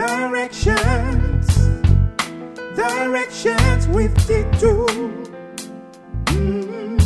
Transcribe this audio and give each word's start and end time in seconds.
Directions, 0.00 1.46
directions 2.74 3.86
with 3.88 4.14
the 4.26 4.40
two. 4.58 4.86
Mm. 6.24 6.98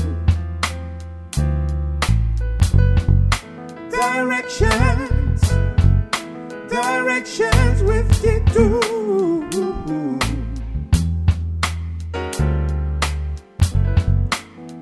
Directions, 3.90 5.40
directions 6.70 7.82
with 7.82 8.08
the 8.22 8.34
two. 8.54 8.80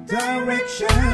Directions, 0.07 0.87
directions 0.87 1.12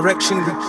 Direction. 0.00 0.67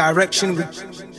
Direction. 0.00 1.09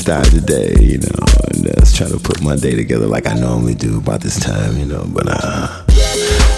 start 0.00 0.24
the 0.32 0.40
day, 0.40 0.72
you 0.80 0.96
know, 0.96 1.20
and 1.52 1.68
uh, 1.68 1.76
just 1.80 1.94
try 1.94 2.08
to 2.08 2.16
put 2.16 2.40
my 2.40 2.56
day 2.56 2.74
together 2.74 3.06
like 3.06 3.26
I 3.26 3.34
normally 3.34 3.74
do 3.74 3.98
about 3.98 4.22
this 4.22 4.40
time, 4.40 4.78
you 4.78 4.86
know, 4.86 5.04
but 5.12 5.26
uh, 5.28 5.84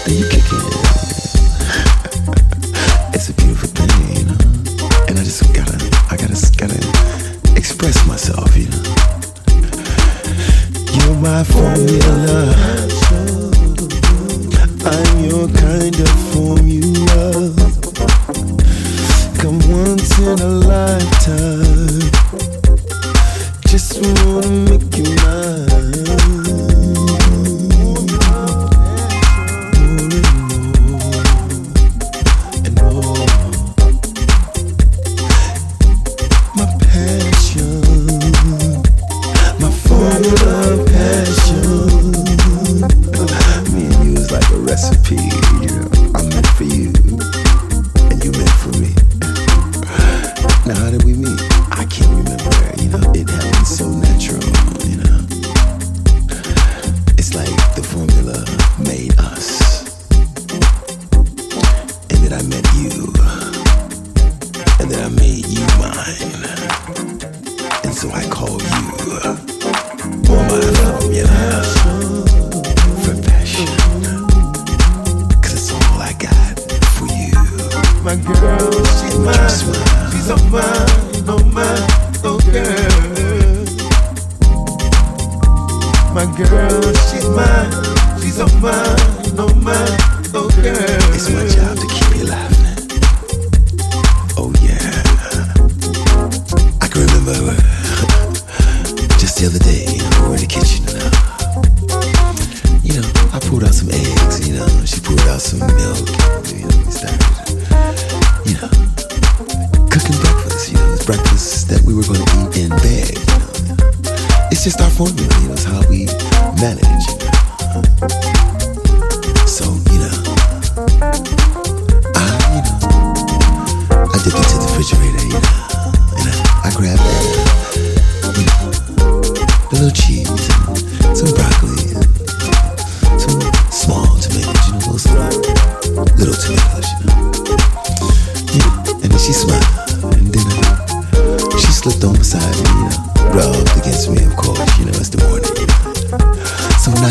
then 0.07 0.15
you 0.15 0.23
kick 0.31 0.47
in. 0.47 0.63
it's 3.11 3.27
a 3.27 3.35
beautiful 3.35 3.67
thing, 3.75 3.91
you 4.15 4.23
know, 4.31 4.39
and 5.11 5.19
I 5.19 5.27
just 5.27 5.43
gotta, 5.51 5.75
I 6.07 6.15
gotta, 6.15 6.39
gotta 6.55 6.79
express 7.59 8.07
myself, 8.07 8.55
you 8.55 8.71
know. 8.71 8.79
You're 10.95 11.19
my 11.19 11.43
formula. 11.43 12.55
I'm 14.87 15.19
your 15.27 15.51
kind 15.51 15.99
of 15.99 16.15
formula. 16.31 17.51
Come 19.35 19.59
once 19.67 20.15
in 20.17 20.39
a 20.39 20.63
lifetime 20.63 22.62
wanna 24.01 24.49
make 24.49 24.97
you 24.97 25.12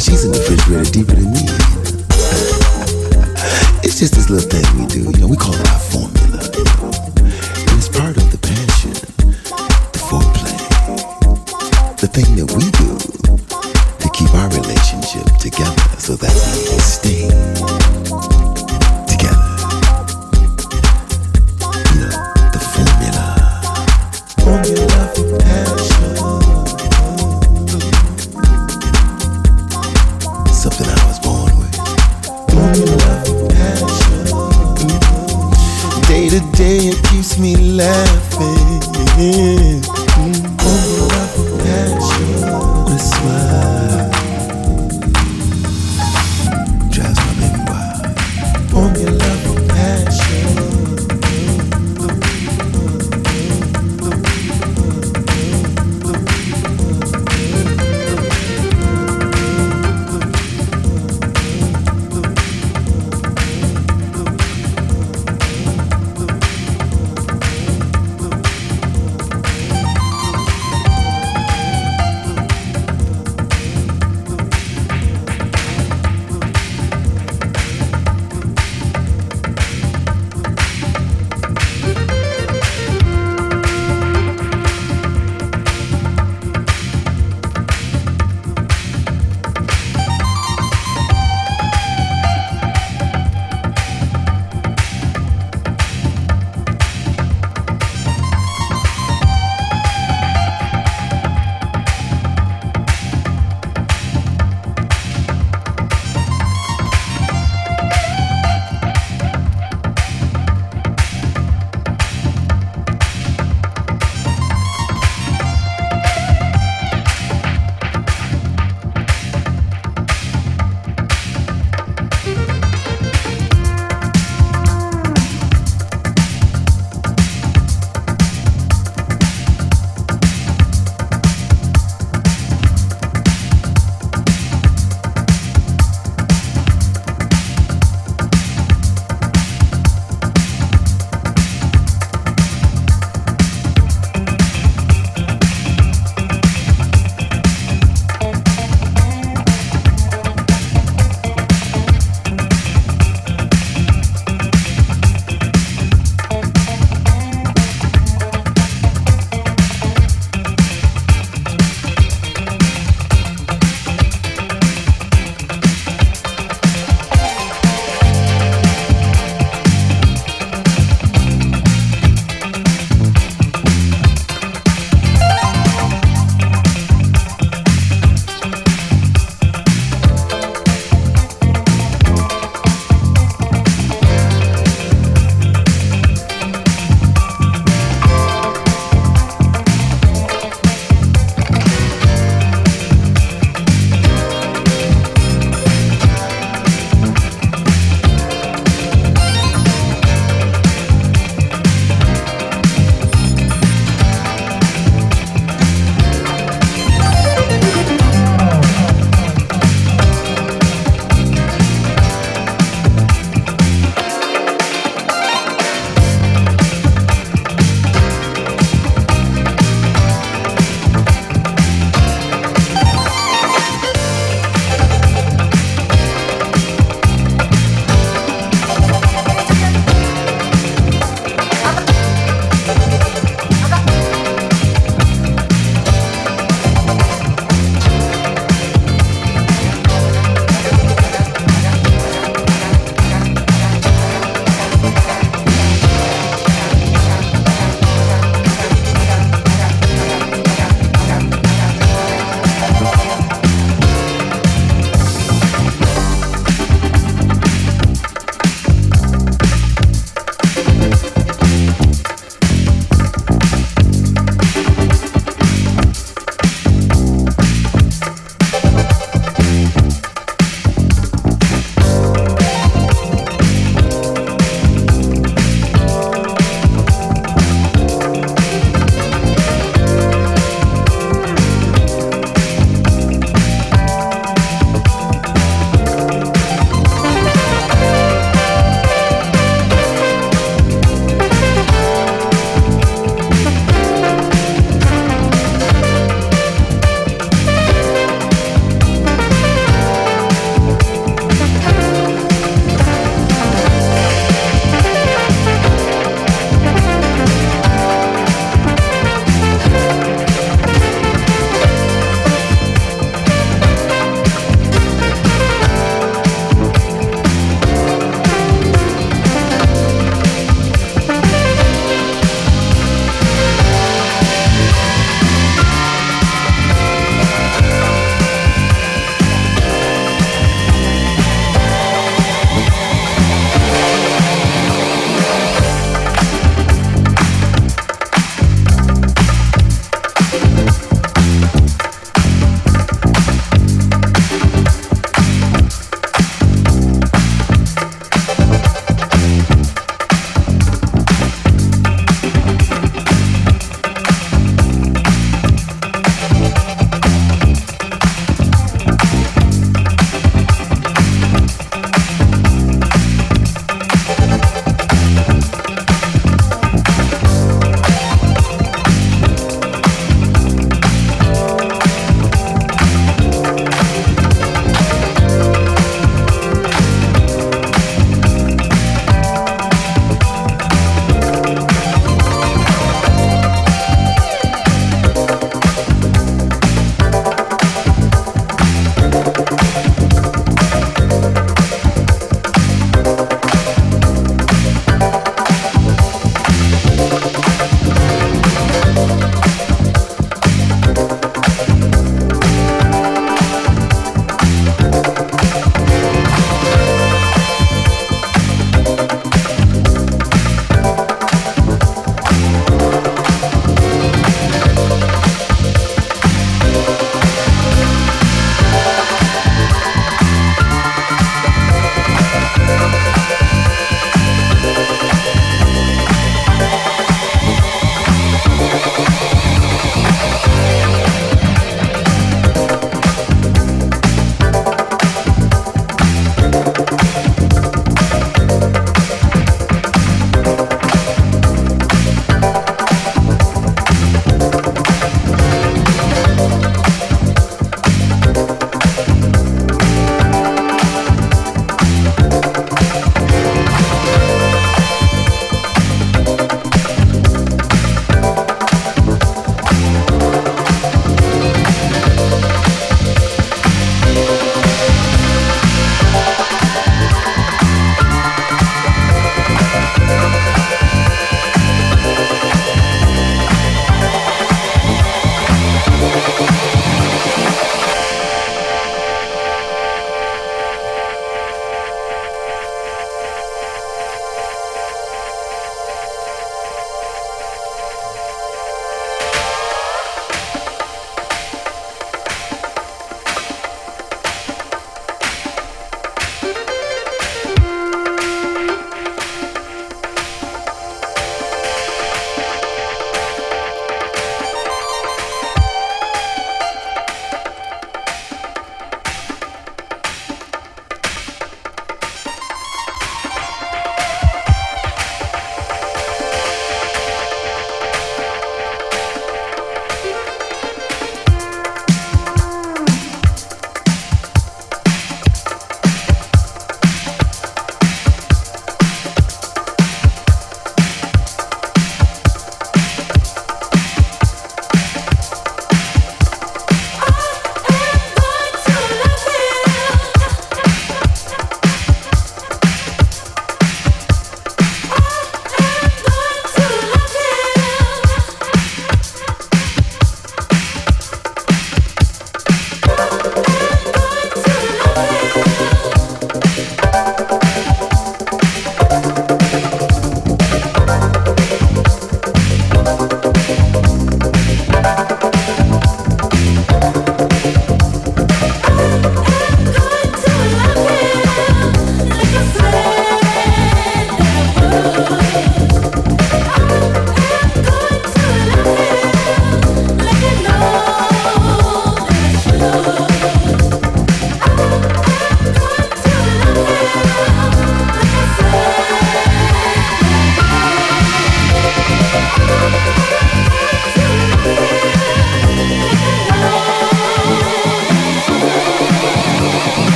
Xin 0.00 0.29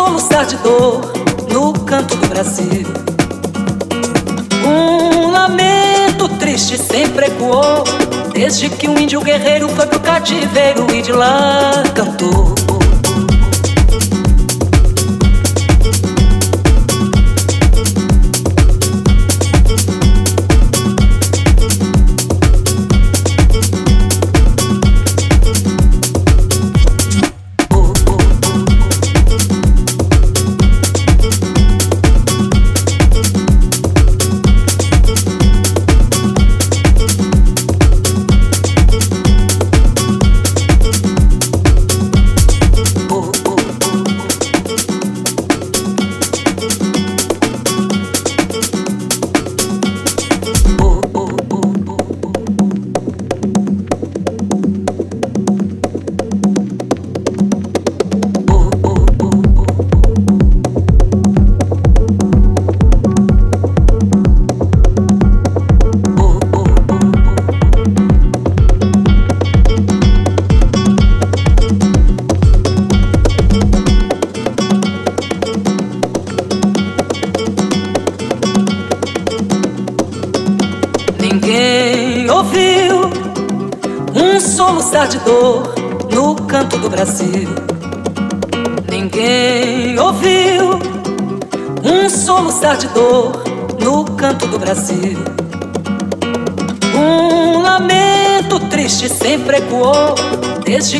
soluçar 0.00 0.46
de 0.46 0.56
dor 0.58 1.12
no 1.52 1.74
canto 1.84 2.16
do 2.16 2.26
Brasil. 2.28 2.86
Um 4.66 5.30
lamento 5.30 6.26
triste 6.38 6.78
sempre 6.78 7.26
ecoou, 7.26 7.84
desde 8.32 8.70
que 8.70 8.88
um 8.88 8.98
índio 8.98 9.20
guerreiro 9.20 9.68
foi 9.68 9.86
pro 9.86 10.00
cativeiro 10.00 10.86
e 10.94 11.02
de 11.02 11.12
lá 11.12 11.82
cantou. 11.94 12.79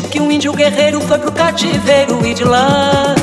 Que 0.09 0.19
um 0.19 0.31
índio 0.31 0.53
guerreiro 0.53 1.01
foi 1.01 1.19
pro 1.19 1.31
cativeiro 1.31 2.25
e 2.25 2.33
de 2.33 2.43
lá 2.43 3.15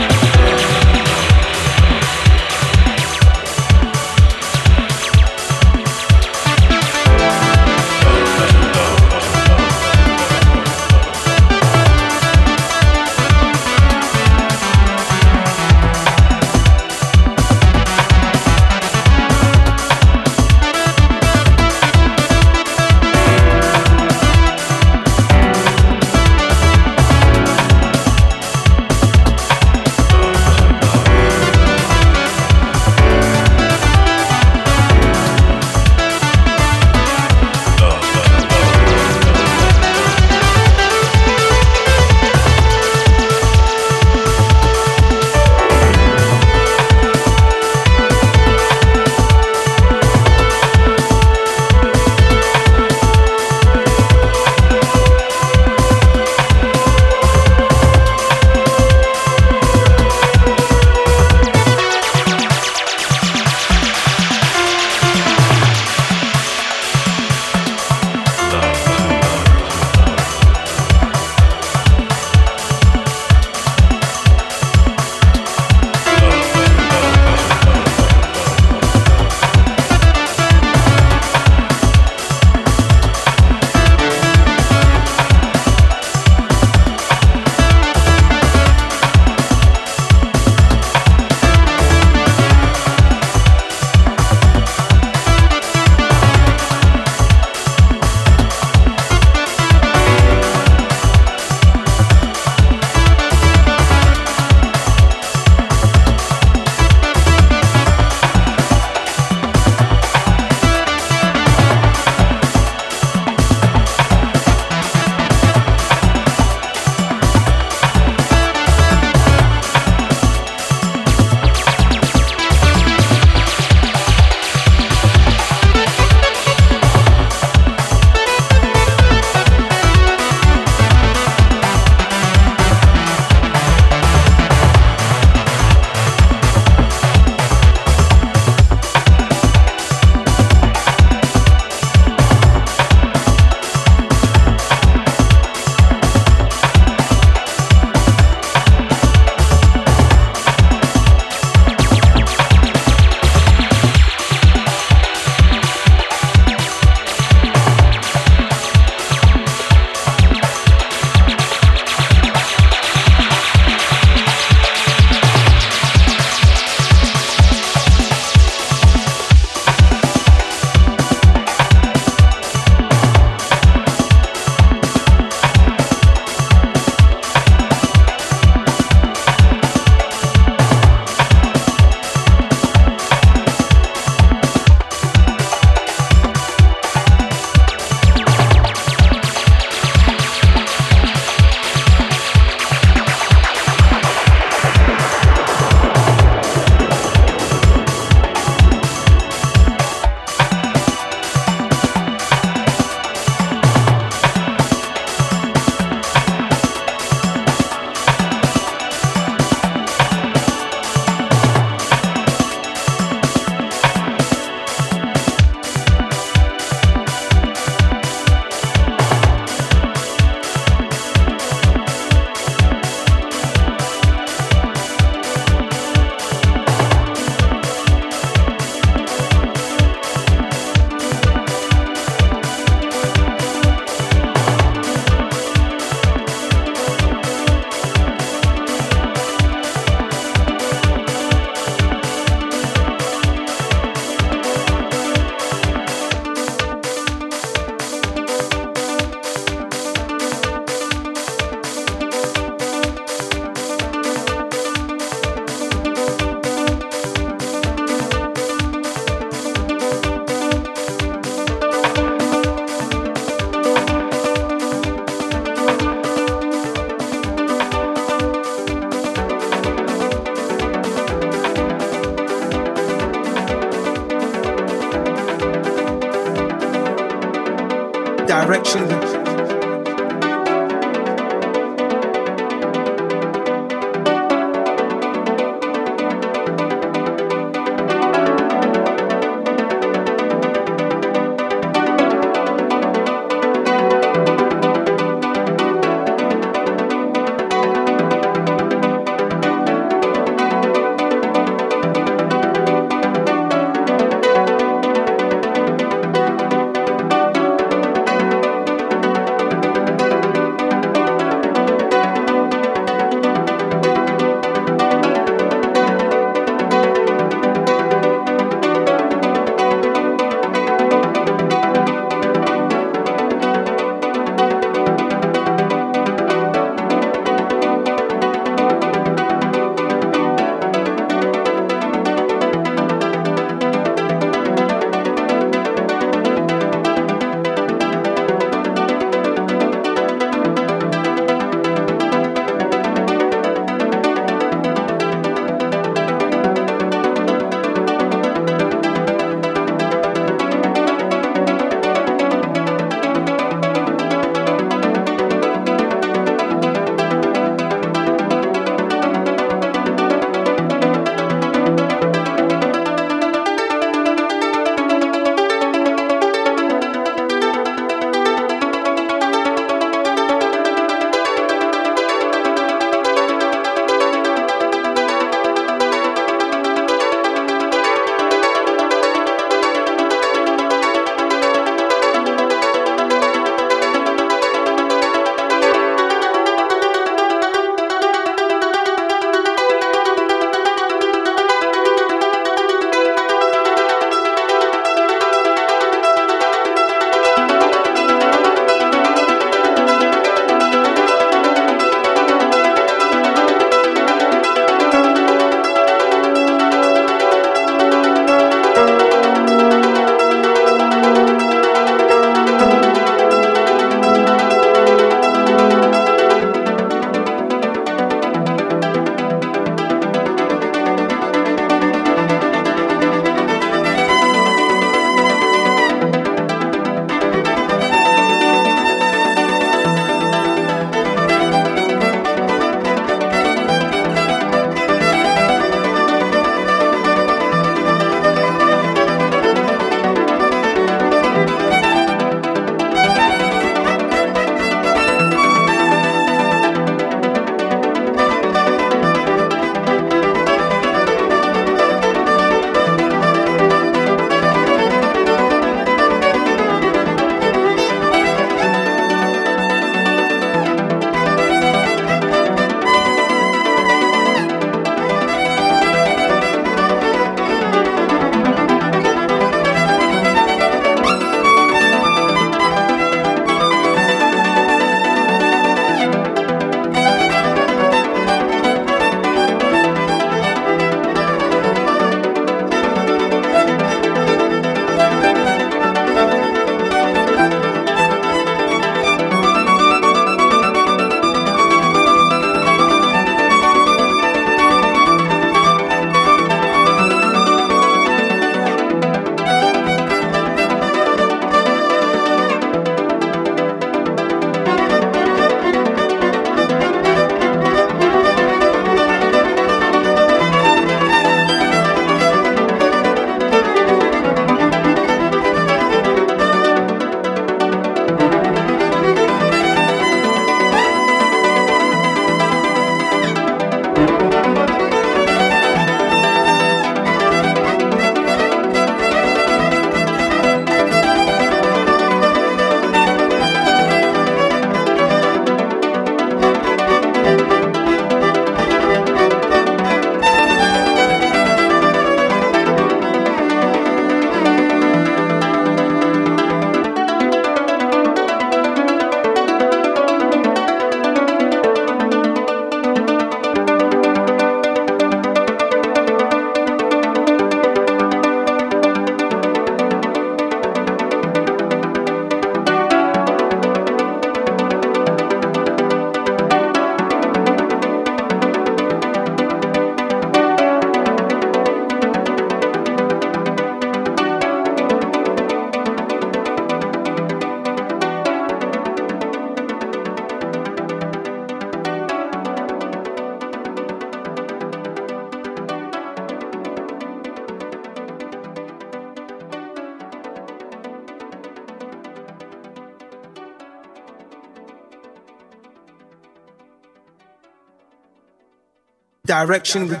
direction. 599.28 600.00